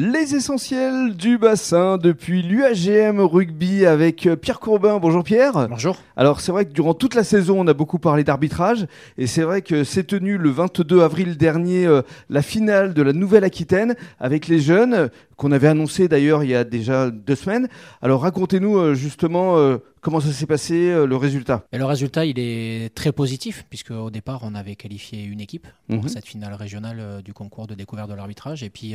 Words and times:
Les 0.00 0.36
essentiels 0.36 1.16
du 1.16 1.38
bassin 1.38 1.98
depuis 1.98 2.44
l'UAGM 2.44 3.18
rugby 3.18 3.84
avec 3.84 4.28
euh, 4.28 4.36
Pierre 4.36 4.60
Courbin. 4.60 5.00
Bonjour 5.00 5.24
Pierre. 5.24 5.66
Bonjour. 5.68 5.96
Alors 6.16 6.40
c'est 6.40 6.52
vrai 6.52 6.66
que 6.66 6.72
durant 6.72 6.94
toute 6.94 7.16
la 7.16 7.24
saison 7.24 7.56
on 7.58 7.66
a 7.66 7.74
beaucoup 7.74 7.98
parlé 7.98 8.22
d'arbitrage 8.22 8.86
et 9.16 9.26
c'est 9.26 9.42
vrai 9.42 9.60
que 9.60 9.82
c'est 9.82 10.04
tenu 10.04 10.38
le 10.38 10.50
22 10.50 11.02
avril 11.02 11.36
dernier 11.36 11.84
euh, 11.84 12.02
la 12.30 12.42
finale 12.42 12.94
de 12.94 13.02
la 13.02 13.12
Nouvelle-Aquitaine 13.12 13.96
avec 14.20 14.46
les 14.46 14.60
jeunes 14.60 15.10
qu'on 15.36 15.50
avait 15.50 15.66
annoncé 15.66 16.06
d'ailleurs 16.06 16.44
il 16.44 16.50
y 16.50 16.54
a 16.54 16.62
déjà 16.62 17.10
deux 17.10 17.34
semaines. 17.34 17.66
Alors 18.00 18.22
racontez-nous 18.22 18.78
euh, 18.78 18.94
justement 18.94 19.56
comment 20.00 20.20
ça 20.20 20.32
s'est 20.32 20.46
passé, 20.46 20.92
le 21.06 21.16
résultat? 21.16 21.64
Et 21.72 21.78
le 21.78 21.84
résultat 21.84 22.24
il 22.24 22.38
est 22.38 22.94
très 22.94 23.12
positif 23.12 23.64
puisque 23.68 23.90
au 23.90 24.10
départ 24.10 24.40
on 24.42 24.54
avait 24.54 24.76
qualifié 24.76 25.24
une 25.24 25.40
équipe 25.40 25.66
pour 25.88 26.02
mhm. 26.02 26.08
cette 26.08 26.26
finale 26.26 26.54
régionale 26.54 27.22
du 27.24 27.32
concours 27.32 27.66
de 27.66 27.74
découverte 27.74 28.10
de 28.10 28.14
l'arbitrage 28.14 28.62
et 28.62 28.70
puis 28.70 28.94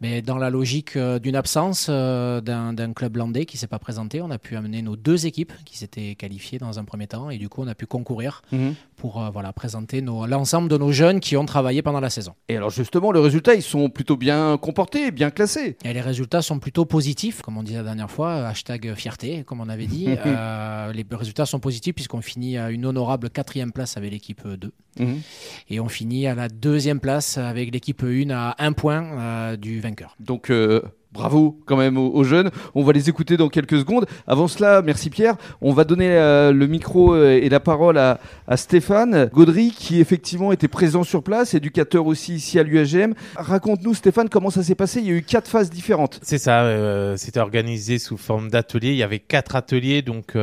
mais 0.00 0.22
dans 0.22 0.38
la 0.38 0.50
logique 0.50 0.96
euh, 0.96 1.18
d'une 1.18 1.36
absence 1.36 1.86
euh, 1.88 2.40
d'un 2.40 2.92
club 2.92 3.16
landais 3.16 3.44
qui 3.44 3.56
ne 3.56 3.60
s'est 3.60 3.66
pas 3.66 3.78
présenté, 3.78 4.22
on 4.22 4.30
a 4.30 4.38
pu 4.38 4.56
amener 4.56 4.82
nos 4.82 4.96
deux 4.96 5.26
équipes 5.26 5.52
qui 5.64 5.76
s'étaient 5.76 6.14
qualifiées 6.14 6.58
dans 6.58 6.78
un 6.78 6.84
premier 6.84 7.06
temps 7.06 7.30
et 7.30 7.38
du 7.38 7.48
coup 7.48 7.62
on 7.62 7.68
a 7.68 7.74
pu 7.74 7.86
concourir 7.86 8.42
mhm. 8.52 8.74
pour 8.96 9.22
euh, 9.22 9.30
voilà, 9.30 9.52
présenter 9.52 10.00
l'ensemble 10.00 10.68
de 10.68 10.76
nos 10.76 10.92
jeunes 10.92 11.20
qui 11.20 11.36
ont 11.36 11.44
travaillé 11.44 11.82
pendant 11.82 12.00
la 12.00 12.10
saison. 12.10 12.34
Et 12.48 12.56
alors 12.56 12.70
justement, 12.70 13.12
les 13.12 13.20
résultats, 13.20 13.54
ils 13.54 13.62
sont 13.62 13.88
plutôt 13.90 14.16
bien 14.16 14.56
comportés, 14.58 15.10
bien 15.10 15.30
classés. 15.30 15.76
Et 15.84 15.92
les 15.92 16.00
résultats 16.00 16.42
sont 16.42 16.58
plutôt 16.58 16.84
positifs, 16.84 17.42
comme 17.42 17.58
on 17.58 17.62
disait 17.62 17.78
la 17.78 17.84
dernière 17.84 18.10
fois, 18.10 18.46
hashtag 18.46 18.94
fierté, 18.94 19.44
comme 19.44 19.60
on 19.60 19.68
avait 19.68 19.86
dit. 19.86 20.06
les 20.30 21.04
résultats 21.10 21.46
sont 21.46 21.60
positifs 21.60 21.94
puisqu'on 21.94 22.20
finit 22.20 22.58
à 22.58 22.70
une 22.70 22.86
honorable 22.86 23.30
quatrième 23.30 23.72
place 23.72 23.96
avec 23.96 24.10
l'équipe 24.10 24.46
2. 24.46 24.72
Mhm. 24.98 25.20
Et 25.68 25.80
on 25.80 25.88
finit 25.88 26.26
à 26.26 26.34
la 26.34 26.48
deuxième 26.48 27.00
place 27.00 27.38
avec 27.38 27.72
l'équipe 27.72 28.02
1 28.02 28.30
à 28.30 28.56
un 28.58 28.72
point 28.72 29.56
du 29.56 29.80
vainqueur. 29.80 30.16
Donc 30.20 30.50
euh, 30.50 30.82
bravo 31.12 31.58
quand 31.66 31.76
même 31.76 31.96
aux, 31.98 32.24
jeunes. 32.24 32.50
On 32.74 32.82
va 32.82 32.92
les 32.92 33.08
écouter 33.08 33.36
dans 33.36 33.48
quelques 33.48 33.78
secondes. 33.78 34.06
Avant 34.26 34.48
cela, 34.48 34.82
merci 34.82 35.10
Pierre. 35.10 35.36
On 35.60 35.72
va 35.72 35.84
donner 35.84 36.10
euh, 36.10 36.52
le 36.52 36.66
micro 36.66 37.14
euh, 37.14 37.40
et 37.40 37.48
la 37.48 37.60
parole 37.60 37.98
à, 37.98 38.18
Stéphane 38.56 39.28
Gaudry 39.32 39.70
qui 39.70 40.00
effectivement 40.00 40.52
était 40.52 40.68
présent 40.68 41.04
sur 41.04 41.22
place, 41.22 41.54
éducateur 41.54 42.06
aussi 42.06 42.34
ici 42.34 42.58
à 42.58 42.62
l'UAGM. 42.62 43.14
Raconte-nous 43.36 43.94
Stéphane 43.94 44.28
comment 44.28 44.50
ça 44.50 44.62
s'est 44.62 44.74
passé? 44.74 45.00
Il 45.00 45.06
y 45.06 45.10
a 45.10 45.14
eu 45.14 45.22
quatre 45.22 45.48
phases 45.48 45.70
différentes. 45.70 46.18
C'est 46.22 46.38
ça. 46.38 47.16
C'était 47.16 47.40
organisé 47.40 47.98
sous 47.98 48.16
forme 48.16 48.50
d'atelier. 48.50 48.90
Il 48.90 48.96
y 48.96 49.02
avait 49.02 49.18
quatre 49.18 49.56
ateliers 49.56 50.02
donc 50.02 50.36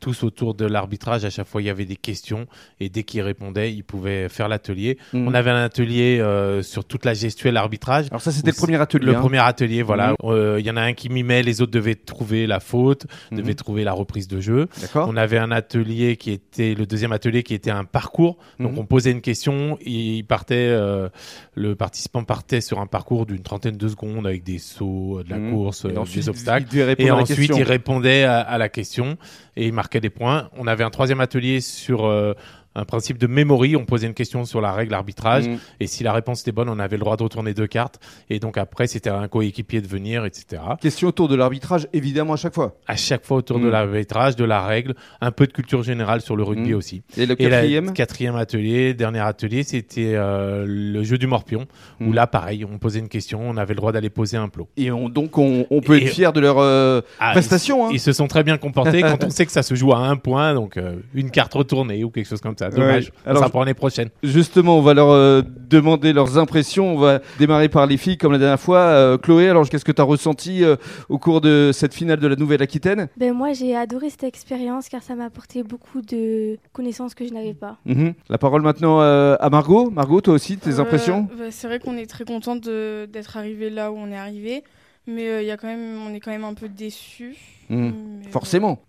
tous 0.00 0.24
autour 0.24 0.54
de 0.54 0.64
l'arbitrage. 0.64 1.24
À 1.24 1.30
chaque 1.30 1.46
fois, 1.46 1.62
il 1.62 1.66
y 1.66 1.70
avait 1.70 1.84
des 1.84 1.96
questions 1.96 2.46
et 2.80 2.88
dès 2.88 3.04
qu'ils 3.04 3.22
répondaient, 3.22 3.72
ils 3.72 3.84
pouvaient 3.84 4.28
faire 4.28 4.48
l'atelier. 4.48 4.98
Mhm. 5.12 5.28
On 5.28 5.34
avait 5.34 5.50
un 5.50 5.62
atelier 5.62 6.18
euh, 6.20 6.62
sur 6.62 6.84
toute 6.84 7.04
la 7.04 7.14
gestuelle 7.14 7.56
arbitrage. 7.56 8.06
Alors 8.10 8.22
ça, 8.22 8.32
c'était 8.32 8.50
le 8.50 8.56
premier 8.56 8.80
atelier. 8.80 9.06
Le 9.06 9.16
hein. 9.16 9.20
premier 9.20 9.38
atelier, 9.38 9.82
voilà. 9.82 10.10
Mhm. 10.10 10.16
Euh, 10.24 10.60
il 10.60 10.66
y 10.66 10.70
en 10.70 10.76
a 10.76 10.82
un 10.82 10.94
qui 10.94 11.10
mimait, 11.10 11.42
les 11.42 11.60
autres 11.60 11.70
devaient 11.70 11.94
trouver 11.94 12.46
la 12.46 12.60
faute, 12.60 13.06
mhm. 13.30 13.38
devaient 13.38 13.54
trouver 13.54 13.84
la 13.84 13.92
reprise 13.92 14.26
de 14.26 14.40
jeu. 14.40 14.68
On 14.94 15.16
avait 15.16 15.38
un 15.38 15.52
atelier 15.52 16.16
qui 16.16 16.32
était 16.32 16.74
le 16.74 16.86
deuxième 16.86 17.12
atelier 17.12 17.42
qui 17.42 17.54
était 17.54 17.70
un 17.70 17.84
parcours. 17.84 18.38
Donc 18.58 18.78
on 18.78 18.86
posait 18.86 19.10
une 19.10 19.20
question, 19.20 19.78
il 19.82 20.24
partait, 20.24 20.68
euh, 20.70 21.08
le 21.54 21.76
participant 21.76 22.24
partait 22.24 22.60
sur 22.60 22.80
un 22.80 22.86
parcours 22.86 23.26
d'une 23.26 23.42
trentaine 23.42 23.76
de 23.76 23.88
secondes 23.88 24.26
avec 24.26 24.42
des 24.42 24.58
sauts, 24.58 25.22
de 25.22 25.30
la 25.30 25.50
course, 25.50 25.86
des 25.86 26.28
obstacles. 26.28 26.66
et 26.98 27.10
ensuite, 27.10 27.52
il 27.56 27.62
répondait 27.62 28.24
à, 28.24 28.40
à 28.40 28.58
la 28.58 28.68
question 28.68 29.18
et 29.56 29.66
il 29.66 29.72
marquait 29.72 29.89
des 29.98 30.10
points. 30.10 30.50
On 30.56 30.66
avait 30.68 30.84
un 30.84 30.90
troisième 30.90 31.20
atelier 31.20 31.60
sur 31.60 32.06
euh, 32.06 32.34
un 32.74 32.84
principe 32.84 33.18
de 33.18 33.26
memory. 33.26 33.76
On 33.76 33.84
posait 33.84 34.06
une 34.06 34.14
question 34.14 34.44
sur 34.44 34.60
la 34.60 34.72
règle 34.72 34.94
arbitrage 34.94 35.48
mm. 35.48 35.58
et 35.80 35.86
si 35.86 36.04
la 36.04 36.12
réponse 36.12 36.42
était 36.42 36.52
bonne, 36.52 36.68
on 36.68 36.78
avait 36.78 36.96
le 36.96 37.00
droit 37.00 37.16
de 37.16 37.22
retourner 37.22 37.54
deux 37.54 37.66
cartes. 37.66 38.00
Et 38.28 38.38
donc 38.38 38.58
après, 38.58 38.86
c'était 38.86 39.10
à 39.10 39.18
un 39.18 39.28
coéquipier 39.28 39.80
de 39.80 39.86
venir, 39.86 40.24
etc. 40.24 40.62
Question 40.80 41.08
autour 41.08 41.28
de 41.28 41.34
l'arbitrage, 41.34 41.88
évidemment, 41.92 42.34
à 42.34 42.36
chaque 42.36 42.54
fois. 42.54 42.76
À 42.86 42.96
chaque 42.96 43.24
fois 43.24 43.38
autour 43.38 43.58
de 43.58 43.66
mm. 43.66 43.70
l'arbitrage, 43.70 44.36
de 44.36 44.44
la 44.44 44.64
règle, 44.64 44.94
un 45.20 45.32
peu 45.32 45.46
de 45.46 45.52
culture 45.52 45.82
générale 45.82 46.20
sur 46.20 46.36
le 46.36 46.42
rugby 46.42 46.72
mm. 46.72 46.76
aussi. 46.76 47.02
Et 47.16 47.26
le 47.26 47.34
quatrième 47.34 47.92
Quatrième 47.92 48.36
atelier, 48.36 48.94
dernier 48.94 49.20
atelier, 49.20 49.62
c'était 49.62 50.14
euh, 50.14 50.64
le 50.66 51.02
jeu 51.02 51.18
du 51.18 51.26
morpion, 51.26 51.66
où 52.00 52.12
là, 52.12 52.26
pareil, 52.26 52.64
on 52.64 52.78
posait 52.78 53.00
une 53.00 53.08
question, 53.08 53.40
on 53.42 53.56
avait 53.56 53.74
le 53.74 53.78
droit 53.78 53.92
d'aller 53.92 54.10
poser 54.10 54.36
un 54.36 54.48
plot. 54.48 54.68
Et 54.76 54.90
donc, 54.90 55.38
on, 55.38 55.64
peut 55.84 56.00
être 56.00 56.08
fier 56.08 56.32
de 56.32 56.40
leur 56.40 56.58
euh, 56.58 57.00
ah, 57.18 57.32
prestation. 57.32 57.84
Ils, 57.84 57.86
hein. 57.86 57.90
ils, 57.94 58.00
se 58.00 58.12
sont 58.12 58.28
très 58.28 58.42
bien 58.42 58.58
comportés 58.58 59.00
quand 59.02 59.24
on 59.24 59.30
sait 59.30 59.46
que 59.46 59.52
ça 59.52 59.62
se 59.62 59.74
joue 59.74 59.92
à 59.92 59.98
un 59.98 60.16
point, 60.16 60.54
donc 60.54 60.76
euh, 60.76 60.96
une 61.14 61.30
carte 61.30 61.54
retournée 61.54 62.04
ou 62.04 62.10
quelque 62.10 62.28
chose 62.28 62.40
comme 62.40 62.56
ça. 62.56 62.59
Dommage. 62.68 63.12
Alors, 63.24 63.42
ça 63.42 63.48
pour 63.48 63.60
l'année 63.60 63.74
prochaine. 63.74 64.10
Justement, 64.22 64.78
on 64.78 64.82
va 64.82 64.94
leur 64.94 65.10
euh, 65.10 65.42
demander 65.68 66.12
leurs 66.12 66.36
impressions. 66.38 66.94
On 66.94 66.98
va 66.98 67.20
démarrer 67.38 67.68
par 67.68 67.86
les 67.86 67.96
filles 67.96 68.18
comme 68.18 68.32
la 68.32 68.38
dernière 68.38 68.60
fois. 68.60 68.78
Euh, 68.78 69.18
Chloé, 69.18 69.48
alors 69.48 69.68
qu'est-ce 69.68 69.84
que 69.84 69.92
tu 69.92 70.00
as 70.00 70.04
ressenti 70.04 70.64
euh, 70.64 70.76
au 71.08 71.18
cours 71.18 71.40
de 71.40 71.70
cette 71.72 71.94
finale 71.94 72.18
de 72.18 72.26
la 72.26 72.36
Nouvelle-Aquitaine? 72.36 73.08
Ben, 73.16 73.32
Moi, 73.32 73.52
j'ai 73.52 73.74
adoré 73.74 74.10
cette 74.10 74.24
expérience 74.24 74.88
car 74.88 75.02
ça 75.02 75.14
m'a 75.14 75.24
apporté 75.24 75.62
beaucoup 75.62 76.02
de 76.02 76.58
connaissances 76.72 77.14
que 77.14 77.26
je 77.26 77.32
n'avais 77.32 77.54
pas. 77.54 77.78
Mhm. 77.86 78.14
La 78.28 78.38
parole 78.38 78.62
maintenant 78.62 79.00
à 79.00 79.48
Margot. 79.50 79.90
Margot, 79.90 80.20
toi 80.20 80.34
aussi, 80.34 80.58
tes 80.58 80.78
impressions? 80.78 81.28
bah, 81.38 81.44
C'est 81.50 81.66
vrai 81.66 81.78
qu'on 81.78 81.96
est 81.96 82.06
très 82.06 82.24
contente 82.24 82.68
d'être 82.68 83.36
arrivé 83.36 83.70
là 83.70 83.90
où 83.92 83.96
on 83.96 84.10
est 84.10 84.16
arrivé. 84.16 84.64
Mais 85.06 85.42
il 85.42 85.46
y 85.46 85.50
a 85.50 85.56
quand 85.56 85.66
même, 85.66 85.98
on 86.06 86.14
est 86.14 86.20
quand 86.20 86.30
même 86.30 86.44
un 86.44 86.54
peu 86.54 86.68
déçus. 86.68 87.36
Hmm. 87.70 87.90
Forcément. 88.30 88.82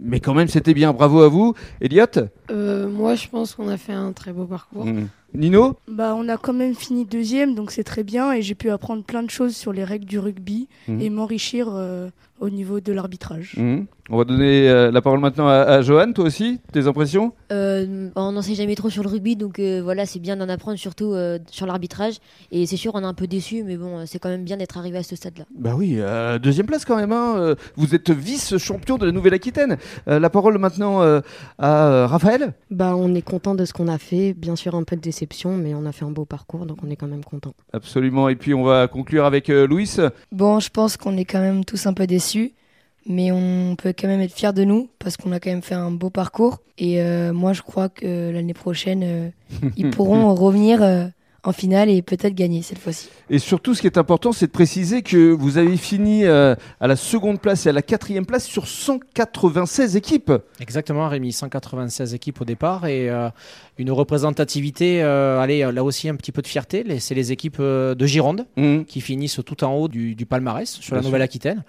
Mais 0.00 0.20
quand 0.20 0.34
même, 0.34 0.48
c'était 0.48 0.74
bien. 0.74 0.92
Bravo 0.92 1.20
à 1.22 1.28
vous. 1.28 1.54
Elliot? 1.80 2.06
Euh, 2.50 2.88
Moi, 2.88 3.14
je 3.14 3.28
pense 3.28 3.54
qu'on 3.54 3.68
a 3.68 3.76
fait 3.76 3.92
un 3.92 4.12
très 4.12 4.32
beau 4.32 4.44
parcours. 4.44 4.84
Hmm. 4.86 5.08
Nino 5.34 5.76
Bah, 5.88 6.14
on 6.16 6.28
a 6.28 6.36
quand 6.36 6.52
même 6.52 6.74
fini 6.74 7.04
deuxième, 7.04 7.54
donc 7.54 7.70
c'est 7.70 7.84
très 7.84 8.04
bien. 8.04 8.32
Et 8.32 8.42
j'ai 8.42 8.54
pu 8.54 8.70
apprendre 8.70 9.04
plein 9.04 9.22
de 9.22 9.30
choses 9.30 9.56
sur 9.56 9.72
les 9.72 9.84
règles 9.84 10.06
du 10.06 10.18
rugby 10.18 10.68
hmm. 10.88 11.00
et 11.00 11.10
m'enrichir 11.10 11.68
euh, 11.70 12.08
au 12.40 12.50
niveau 12.50 12.80
de 12.80 12.92
l'arbitrage. 12.92 13.56
On 14.08 14.18
va 14.18 14.24
donner 14.24 14.68
euh, 14.68 14.92
la 14.92 15.02
parole 15.02 15.18
maintenant 15.18 15.48
à, 15.48 15.82
Johan, 15.82 16.12
toi 16.12 16.26
aussi, 16.26 16.60
tes 16.72 16.86
impressions? 16.86 17.32
Euh, 17.50 18.08
On 18.14 18.32
n'en 18.32 18.42
sait 18.42 18.54
jamais 18.54 18.76
trop 18.76 18.88
sur 18.88 19.02
le 19.02 19.08
rugby, 19.08 19.34
donc 19.34 19.58
euh, 19.58 19.80
voilà, 19.82 20.06
c'est 20.06 20.20
bien 20.20 20.36
d'en 20.36 20.48
apprendre 20.48 20.78
surtout 20.78 21.14
sur 21.50 21.66
l'arbitrage. 21.66 22.16
Et 22.52 22.66
c'est 22.66 22.76
sûr, 22.76 22.94
on 22.94 23.00
est 23.00 23.06
un 23.06 23.14
peu 23.14 23.26
déçu, 23.26 23.64
mais 23.64 23.76
bon, 23.76 24.06
c'est 24.06 24.18
quand 24.18 24.28
même 24.28 24.44
bien 24.44 24.56
d'être 24.56 24.78
arrivé 24.78 24.98
à 24.98 25.02
ce 25.02 25.16
stade-là. 25.16 25.44
Bah 25.58 25.74
oui, 25.76 25.98
deuxième 26.40 26.66
place 26.66 26.84
quand 26.84 26.96
même. 26.96 27.12
Hein. 27.12 27.56
Vous 27.76 27.94
êtes 27.94 28.10
vice-champion 28.10 28.98
de 28.98 29.06
la 29.06 29.12
Nouvelle-Aquitaine. 29.12 29.76
la 30.06 30.30
parole 30.30 30.58
maintenant 30.58 31.02
à 31.58 32.06
Raphaël 32.06 32.54
Bah, 32.70 32.94
on 32.96 33.14
est 33.14 33.22
content 33.22 33.54
de 33.54 33.64
ce 33.64 33.72
qu'on 33.72 33.88
a 33.88 33.98
fait. 33.98 34.34
Bien 34.34 34.56
sûr, 34.56 34.74
un 34.74 34.84
peu 34.84 34.96
de 34.96 35.00
déception, 35.16 35.56
mais 35.56 35.74
on 35.74 35.86
a 35.86 35.92
fait 35.92 36.04
un 36.04 36.10
beau 36.10 36.24
parcours, 36.24 36.66
donc 36.66 36.78
on 36.84 36.90
est 36.90 36.96
quand 36.96 37.06
même 37.06 37.24
content. 37.24 37.54
Absolument. 37.72 38.28
Et 38.28 38.36
puis 38.36 38.52
on 38.54 38.62
va 38.62 38.86
conclure 38.88 39.24
avec 39.24 39.48
Louis. 39.48 39.96
Bon, 40.32 40.60
je 40.60 40.68
pense 40.70 40.96
qu'on 40.96 41.16
est 41.16 41.24
quand 41.24 41.40
même 41.40 41.64
tous 41.64 41.86
un 41.86 41.94
peu 41.94 42.06
déçus 42.06 42.52
mais 43.06 43.30
on 43.30 43.76
peut 43.76 43.94
quand 43.96 44.08
même 44.08 44.20
être 44.20 44.34
fier 44.34 44.52
de 44.52 44.64
nous 44.64 44.88
parce 44.98 45.16
qu'on 45.16 45.32
a 45.32 45.40
quand 45.40 45.50
même 45.50 45.62
fait 45.62 45.74
un 45.74 45.90
beau 45.90 46.10
parcours. 46.10 46.60
Et 46.78 47.00
euh, 47.00 47.32
moi, 47.32 47.52
je 47.52 47.62
crois 47.62 47.88
que 47.88 48.30
l'année 48.30 48.54
prochaine, 48.54 49.02
euh, 49.04 49.28
ils 49.76 49.90
pourront 49.90 50.34
revenir 50.34 50.82
euh, 50.82 51.06
en 51.48 51.52
finale 51.52 51.88
et 51.88 52.02
peut-être 52.02 52.34
gagner 52.34 52.62
cette 52.62 52.78
fois-ci. 52.78 53.08
Et 53.30 53.38
surtout, 53.38 53.74
ce 53.74 53.80
qui 53.80 53.86
est 53.86 53.98
important, 53.98 54.32
c'est 54.32 54.46
de 54.46 54.52
préciser 54.52 55.02
que 55.02 55.30
vous 55.32 55.58
avez 55.58 55.76
fini 55.76 56.24
à 56.24 56.56
la 56.80 56.96
seconde 56.96 57.40
place 57.40 57.66
et 57.66 57.70
à 57.70 57.72
la 57.72 57.82
quatrième 57.82 58.26
place 58.26 58.44
sur 58.44 58.68
196 58.68 59.96
équipes. 59.96 60.32
Exactement, 60.60 61.08
Rémi, 61.08 61.32
196 61.32 62.14
équipes 62.14 62.40
au 62.40 62.44
départ 62.44 62.86
et 62.86 63.10
une 63.78 63.90
représentativité, 63.90 65.02
euh, 65.02 65.38
allez, 65.38 65.70
là 65.70 65.84
aussi 65.84 66.08
un 66.08 66.16
petit 66.16 66.32
peu 66.32 66.40
de 66.40 66.46
fierté. 66.46 66.84
C'est 66.98 67.14
les 67.14 67.30
équipes 67.30 67.58
euh, 67.60 67.94
de 67.94 68.06
Gironde 68.06 68.46
mmh. 68.56 68.84
qui 68.84 69.02
finissent 69.02 69.40
tout 69.44 69.64
en 69.64 69.74
haut 69.74 69.88
du, 69.88 70.16
palmarès 70.26 70.68
sur 70.80 70.96
la 70.96 71.02
Nouvelle-Aquitaine. 71.02 71.62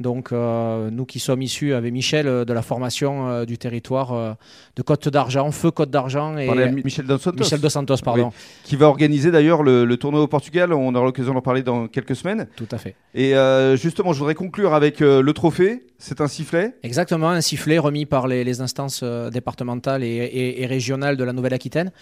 Donc 0.00 0.32
euh, 0.32 0.90
nous 0.90 1.04
qui 1.04 1.20
sommes 1.20 1.42
issus 1.42 1.74
avec 1.74 1.92
Michel 1.92 2.26
de 2.26 2.52
la 2.52 2.62
formation 2.62 3.44
du 3.44 3.58
territoire 3.58 4.36
de 4.76 4.82
Côte 4.82 5.08
d'Argent, 5.08 5.50
Feu 5.52 5.70
Côte 5.70 5.90
d'Argent 5.90 6.36
et 6.36 6.70
Michel 6.70 7.06
Dos 7.06 7.18
Santos. 7.18 7.38
Michel 7.38 7.60
Dos 7.60 7.68
Santos, 7.68 7.96
pardon. 8.04 8.32
Qui 8.64 8.76
va 8.76 8.88
organiser 8.88 9.21
d'ailleurs 9.30 9.62
le, 9.62 9.96
tournoi 9.96 10.22
au 10.22 10.26
Portugal. 10.26 10.72
On 10.72 10.94
aura 10.94 11.06
l'occasion 11.06 11.34
d'en 11.34 11.42
parler 11.42 11.62
dans 11.62 11.88
quelques 11.88 12.16
semaines. 12.16 12.48
Tout 12.56 12.68
à 12.70 12.78
fait. 12.78 12.94
Et 13.14 13.34
justement, 13.76 14.12
je 14.12 14.18
voudrais 14.18 14.34
conclure 14.34 14.74
avec 14.74 15.00
le 15.00 15.32
trophée. 15.32 15.84
C'est 15.98 16.20
un 16.20 16.26
sifflet 16.26 16.74
Exactement, 16.82 17.30
un 17.30 17.40
sifflet 17.40 17.78
remis 17.78 18.06
par 18.06 18.26
les, 18.26 18.60
instances 18.60 19.04
départementales 19.04 20.02
et, 20.02 20.56
et, 20.58 20.66
régionales 20.66 21.16
de 21.16 21.24
la 21.24 21.32
Nouvelle 21.32 21.54
aquitaine 21.54 21.92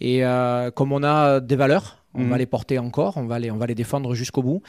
Et 0.00 0.24
euh, 0.24 0.70
comme 0.70 0.92
on 0.92 1.02
a 1.02 1.40
des 1.40 1.56
valeurs, 1.56 1.97
on 2.18 2.24
va 2.24 2.30
mhm. 2.30 2.38
les 2.38 2.46
porter 2.46 2.78
encore, 2.78 3.16
on 3.16 3.24
va 3.24 3.38
les, 3.38 3.50
on 3.50 3.56
va 3.56 3.66
les 3.66 3.74
défendre 3.74 4.14
jusqu'au 4.14 4.42
bout. 4.42 4.62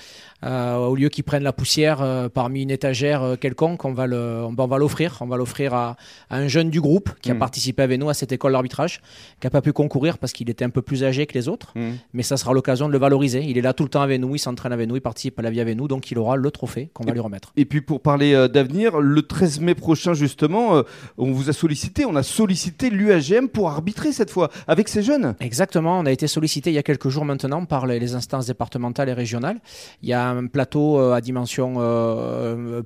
Euh, 0.46 0.76
au 0.76 0.96
lieu 0.96 1.10
qu'ils 1.10 1.24
prennent 1.24 1.44
la 1.44 1.52
poussière 1.52 2.02
euh, 2.02 2.30
parmi 2.30 2.62
une 2.62 2.72
étagère 2.72 3.24
euh, 3.24 3.36
quelconque, 3.36 3.84
on 3.86 3.92
va, 3.92 4.08
le, 4.08 4.44
on, 4.46 4.54
va 4.54 4.78
l'offrir. 4.78 5.18
On 5.22 5.26
va 5.26 5.36
l'offrir 5.36 5.74
à, 5.74 5.98
un 6.30 6.48
jeune 6.48 6.70
du 6.70 6.80
groupe 6.80 7.10
qui 7.22 7.32
a 7.32 7.34
mhm. 7.34 7.40
participé 7.40 7.82
avec 7.82 8.00
nous 8.00 8.10
à 8.10 8.14
cette 8.14 8.32
école 8.32 8.52
d'arbitrage, 8.52 9.02
qui 9.40 9.48
n'a 9.48 9.50
pas 9.52 9.62
pu 9.62 9.74
concourir 9.74 10.18
parce 10.20 10.32
qu'il 10.32 10.50
était 10.50 10.64
un 10.64 10.70
peu 10.70 10.82
plus 10.82 11.04
âgé 11.04 11.26
que 11.26 11.34
les 11.34 11.48
autres. 11.48 11.72
Mhm. 11.76 11.98
Mais 12.14 12.24
ça 12.24 12.38
sera 12.38 12.54
l'occasion 12.54 12.88
de 12.88 12.94
le 12.94 13.00
valoriser. 13.00 13.44
Il 13.44 13.58
est 13.58 13.62
là 13.62 13.74
tout 13.74 13.84
le 13.84 13.90
temps 13.90 14.02
avec 14.02 14.22
nous, 14.22 14.36
il 14.36 14.40
s'entraîne 14.40 14.72
avec 14.72 14.88
nous, 14.88 14.96
il 14.96 15.02
participe 15.02 15.40
à 15.40 15.42
la 15.42 15.50
vie 15.50 15.60
avec 15.60 15.76
nous, 15.76 15.88
donc 15.88 16.12
il 16.12 16.20
aura 16.20 16.36
le 16.36 16.52
trophée 16.52 16.90
qu'on 16.94 17.04
va 17.04 17.14
lui 17.14 17.20
remettre. 17.20 17.52
Et 17.58 17.66
puis 17.66 17.82
pour 17.82 18.02
parler 18.02 18.48
d'avenir, 18.50 19.00
le 19.00 19.22
13 19.22 19.60
mai 19.62 19.76
prochain 19.76 20.14
justement, 20.14 20.84
on 21.18 21.32
vous 21.32 21.50
a 21.50 21.54
sollicité, 21.54 22.06
on 22.06 22.16
a 22.16 22.24
sollicité 22.24 22.90
l'UAGM 22.90 23.48
pour 23.48 23.70
arbitrer 23.70 24.12
cette 24.12 24.30
fois 24.30 24.50
avec 24.68 24.88
ces 24.88 25.02
jeunes. 25.02 25.36
Exactement, 25.40 26.00
on 26.00 26.06
a 26.06 26.12
été 26.12 26.28
sollicité 26.28 26.70
il 26.70 26.76
y 26.76 26.78
a 26.78 26.84
quelques 26.84 27.10
jours 27.10 27.26
maintenant 27.26 27.39
par 27.68 27.86
les, 27.86 28.16
instances 28.16 28.48
départementales 28.48 29.10
et 29.10 29.14
régionales. 29.14 29.60
Il 30.02 30.10
y 30.10 30.14
a 30.14 30.30
un 30.30 30.48
plateau 30.48 31.00
à 31.00 31.22
dimension 31.22 31.76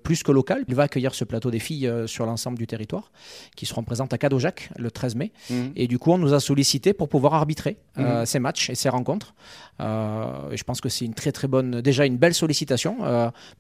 plus 0.04 0.24
que 0.24 0.32
locale. 0.32 0.64
Il 0.68 0.76
va 0.76 0.84
accueillir 0.84 1.16
ce 1.16 1.24
plateau 1.24 1.52
des 1.52 1.60
filles 1.60 1.92
sur 2.08 2.26
l'ensemble 2.26 2.58
du 2.58 2.68
territoire, 2.68 3.12
qui 3.56 3.66
seront 3.66 3.84
présentes 3.84 4.14
à 4.14 4.18
Cadojac 4.18 4.70
le 4.78 4.92
13 4.92 5.16
mai. 5.16 5.32
Mmh. 5.50 5.56
Et 5.76 5.88
du 5.88 6.00
coup, 6.00 6.12
on 6.12 6.18
nous 6.18 6.34
a 6.34 6.40
sollicité 6.40 6.94
pour 6.94 7.10
pouvoir 7.10 7.36
arbitrer 7.36 7.78
mmh. 7.98 8.26
ces 8.26 8.40
matchs 8.40 8.70
et 8.70 8.76
ces 8.76 8.90
rencontres. 8.90 9.34
et 9.80 10.58
je 10.58 10.64
pense 10.64 10.82
que 10.82 10.90
c'est 10.90 11.06
une 11.06 11.14
très 11.14 11.32
très 11.32 11.48
bonne, 11.48 11.82
déjà 11.82 12.06
une 12.06 12.18
belle 12.18 12.34
sollicitation 12.34 12.98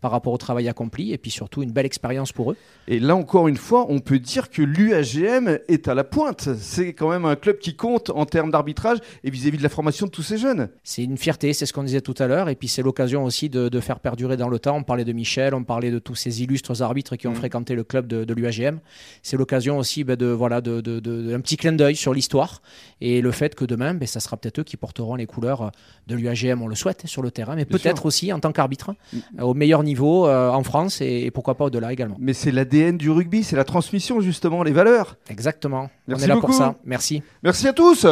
par 0.01 0.11
rapport 0.11 0.33
au 0.33 0.37
travail 0.37 0.67
accompli 0.67 1.13
et 1.13 1.17
puis 1.17 1.31
surtout 1.31 1.63
une 1.63 1.71
belle 1.71 1.85
expérience 1.85 2.31
pour 2.31 2.51
eux. 2.51 2.57
Et 2.87 2.99
là 2.99 3.15
encore 3.15 3.47
une 3.47 3.57
fois, 3.57 3.85
on 3.89 3.99
peut 3.99 4.19
dire 4.19 4.49
que 4.49 4.61
l'UAGM 4.61 5.59
est 5.67 5.87
à 5.87 5.93
la 5.93 6.03
pointe. 6.03 6.49
C'est 6.59 6.93
quand 6.93 7.09
même 7.09 7.25
un 7.25 7.35
club 7.35 7.57
qui 7.57 7.75
compte 7.75 8.09
en 8.09 8.25
termes 8.25 8.51
d'arbitrage 8.51 8.99
et 9.23 9.29
vis-à-vis 9.29 9.57
de 9.57 9.63
la 9.63 9.69
formation 9.69 10.05
de 10.05 10.11
tous 10.11 10.23
ces 10.23 10.37
jeunes. 10.37 10.69
C'est 10.85 11.03
une 11.03 11.17
fierté, 11.17 11.53
c'est 11.53 11.65
ce 11.65 11.71
qu'on 11.71 11.83
disait 11.83 12.01
tout 12.01 12.13
à 12.19 12.27
l'heure, 12.27 12.49
et 12.49 12.55
puis 12.55 12.67
c'est 12.67 12.81
l'occasion 12.81 13.23
aussi 13.23 13.47
de, 13.47 13.79
faire 13.79 14.01
perdurer 14.01 14.35
dans 14.35 14.49
le 14.49 14.59
temps. 14.59 14.75
On 14.75 14.83
parlait 14.83 15.05
de 15.05 15.13
Michel, 15.13 15.55
on 15.55 15.63
parlait 15.63 15.91
de 15.91 15.99
tous 15.99 16.15
ces 16.15 16.43
illustres 16.43 16.81
arbitres 16.81 17.15
qui 17.15 17.25
ont 17.25 17.31
mmh. 17.31 17.35
fréquenté 17.35 17.75
le 17.75 17.85
club 17.85 18.05
de, 18.05 18.33
l'UAGM. 18.33 18.79
C'est 19.21 19.37
l'occasion 19.37 19.77
aussi 19.77 20.03
ben, 20.03 20.17
de 20.17 20.25
voilà 20.25 20.59
de, 20.59 21.33
un 21.33 21.39
petit 21.39 21.55
clin 21.55 21.71
d'œil 21.71 21.95
sur 21.95 22.13
l'histoire 22.13 22.61
et 22.99 23.21
le 23.21 23.31
fait 23.31 23.55
que 23.55 23.63
demain, 23.63 23.93
ben, 23.93 24.07
ça 24.07 24.19
sera 24.19 24.35
peut-être 24.35 24.59
eux 24.59 24.63
qui 24.63 24.75
porteront 24.75 25.15
les 25.15 25.25
couleurs 25.25 25.71
de 26.07 26.15
l'UAGM, 26.15 26.61
on 26.61 26.67
le 26.67 26.75
souhaite 26.75 27.07
sur 27.07 27.21
le 27.21 27.31
terrain, 27.31 27.55
mais 27.55 27.65
peut-être 27.65 28.05
aussi 28.05 28.33
en 28.33 28.41
tant 28.41 28.51
qu'arbitre 28.51 28.93
mmh. 29.13 29.41
au 29.41 29.53
meilleur 29.53 29.83
niveau 29.83 30.27
euh, 30.27 30.49
en 30.49 30.63
France 30.63 30.99
et, 30.99 31.31
pourquoi 31.31 31.55
pas 31.55 31.65
au-delà 31.65 31.93
également. 31.93 32.17
Mais 32.19 32.33
c'est 32.33 32.51
l'ADN 32.51 32.97
du 32.97 33.09
rugby, 33.09 33.43
c'est 33.43 33.55
la 33.55 33.63
transmission 33.63 34.19
justement, 34.19 34.63
les 34.63 34.73
valeurs. 34.73 35.15
Exactement. 35.29 35.89
Merci 36.07 36.23
On 36.23 36.25
est 36.25 36.27
là 36.27 36.37
pour 36.41 36.53
ça. 36.53 36.75
Merci. 36.83 37.23
Merci 37.41 37.69
à 37.69 37.73
tous. 37.73 38.05